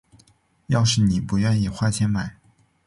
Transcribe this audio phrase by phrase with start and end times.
[0.65, 2.35] 要是妳不愿意花钱买